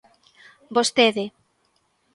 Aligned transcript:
Vostede. 0.75 1.25